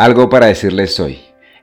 [0.00, 1.18] Algo para decirles hoy.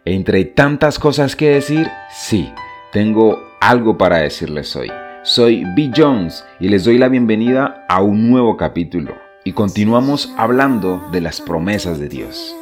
[0.06, 2.54] Entre tantas cosas que decir, sí,
[2.92, 4.92] tengo algo para decirles hoy.
[5.24, 5.90] Soy B.
[5.98, 11.42] Jones y les doy la bienvenida a un nuevo capítulo y continuamos hablando de las
[11.42, 12.56] promesas de Dios.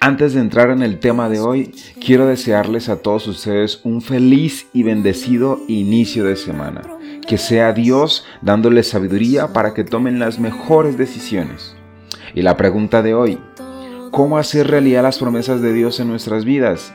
[0.00, 4.66] Antes de entrar en el tema de hoy, quiero desearles a todos ustedes un feliz
[4.74, 6.82] y bendecido inicio de semana.
[7.26, 11.74] Que sea Dios dándoles sabiduría para que tomen las mejores decisiones.
[12.34, 13.38] Y la pregunta de hoy,
[14.16, 16.94] ¿cómo hacer realidad las promesas de Dios en nuestras vidas?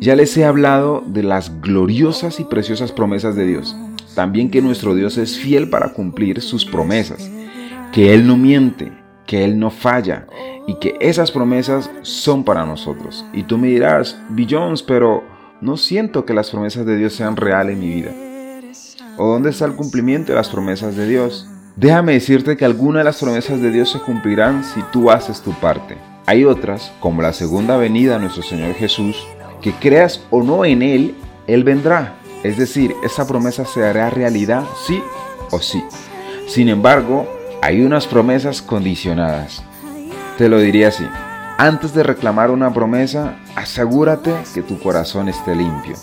[0.00, 3.76] Ya les he hablado de las gloriosas y preciosas promesas de Dios.
[4.16, 7.30] También que nuestro Dios es fiel para cumplir sus promesas.
[7.92, 8.90] Que Él no miente,
[9.24, 10.26] que Él no falla
[10.66, 13.24] y que esas promesas son para nosotros.
[13.32, 15.22] Y tú me dirás, Billions, pero
[15.60, 18.12] no siento que las promesas de Dios sean reales en mi vida.
[19.16, 21.48] ¿O dónde está el cumplimiento de las promesas de Dios?
[21.78, 25.52] Déjame decirte que algunas de las promesas de Dios se cumplirán si tú haces tu
[25.52, 25.96] parte.
[26.26, 29.24] Hay otras, como la segunda venida de nuestro Señor Jesús,
[29.62, 31.14] que creas o no en Él,
[31.46, 32.16] Él vendrá.
[32.42, 35.00] Es decir, esa promesa se hará realidad sí
[35.52, 35.80] o sí.
[36.48, 37.28] Sin embargo,
[37.62, 39.62] hay unas promesas condicionadas.
[40.36, 41.06] Te lo diría así.
[41.58, 45.94] Antes de reclamar una promesa, asegúrate que tu corazón esté limpio.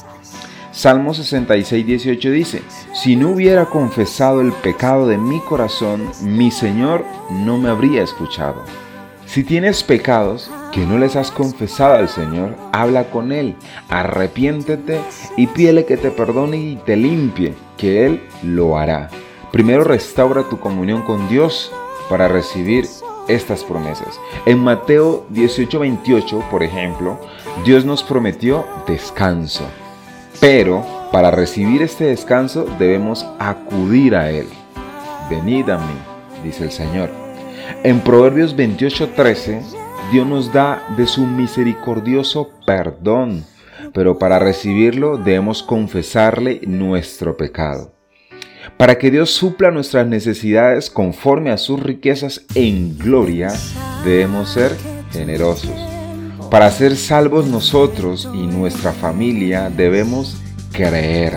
[0.76, 2.62] Salmo 66, 18 dice,
[2.94, 8.62] si no hubiera confesado el pecado de mi corazón, mi Señor no me habría escuchado.
[9.26, 13.56] Si tienes pecados que no les has confesado al Señor, habla con Él,
[13.88, 15.00] arrepiéntete
[15.38, 19.10] y pídele que te perdone y te limpie, que Él lo hará.
[19.54, 21.72] Primero restaura tu comunión con Dios
[22.10, 22.86] para recibir
[23.30, 24.20] estas promesas.
[24.46, 27.18] En Mateo 18:28, por ejemplo,
[27.64, 29.64] Dios nos prometió descanso.
[30.40, 34.48] Pero para recibir este descanso debemos acudir a Él.
[35.30, 35.96] Venid a mí,
[36.44, 37.10] dice el Señor.
[37.84, 39.62] En Proverbios 28:13,
[40.12, 43.46] Dios nos da de su misericordioso perdón,
[43.94, 47.94] pero para recibirlo debemos confesarle nuestro pecado.
[48.78, 53.54] Para que Dios supla nuestras necesidades conforme a sus riquezas en gloria,
[54.04, 54.76] debemos ser
[55.12, 55.95] generosos.
[56.56, 60.38] Para ser salvos nosotros y nuestra familia debemos
[60.72, 61.36] creer.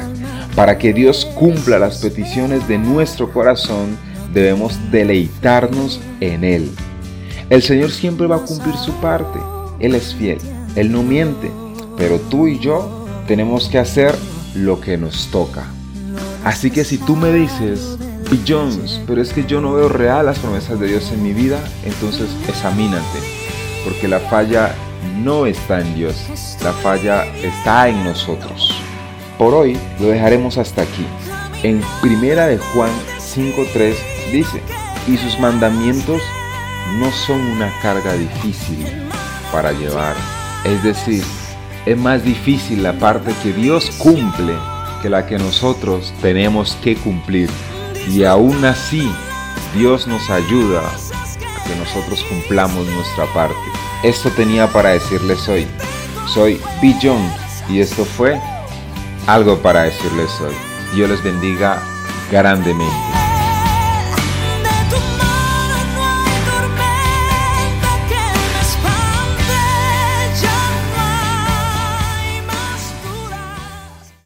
[0.55, 3.99] Para que Dios cumpla las peticiones de nuestro corazón,
[4.33, 6.71] debemos deleitarnos en Él.
[7.51, 9.41] El Señor siempre va a cumplir su parte.
[9.81, 10.39] Él es fiel.
[10.77, 11.51] Él no miente.
[11.97, 14.15] Pero tú y yo tenemos que hacer
[14.55, 15.65] lo que nos toca.
[16.45, 17.99] Así que si tú me dices,
[18.31, 18.39] B.
[18.47, 21.59] Jones, pero es que yo no veo real las promesas de Dios en mi vida,
[21.85, 23.19] entonces examínate,
[23.85, 24.77] porque la falla
[25.17, 26.17] no está en Dios,
[26.63, 28.75] la falla está en nosotros.
[29.37, 31.07] Por hoy lo dejaremos hasta aquí.
[31.63, 33.97] En Primera de Juan 5:3
[34.33, 34.61] dice,
[35.07, 36.23] "Y sus mandamientos
[36.99, 38.87] no son una carga difícil
[39.53, 40.15] para llevar."
[40.65, 41.25] Es decir,
[41.87, 44.55] es más difícil la parte que Dios cumple
[45.03, 47.49] que la que nosotros tenemos que cumplir.
[48.09, 49.11] Y aún así,
[49.75, 53.55] Dios nos ayuda a que nosotros cumplamos nuestra parte.
[54.03, 55.67] Esto tenía para decirles hoy.
[56.33, 56.95] Soy B.
[57.03, 57.21] John
[57.69, 58.41] y esto fue
[59.27, 60.55] algo para decirles hoy.
[60.95, 61.83] Dios les bendiga
[62.31, 63.18] grandemente.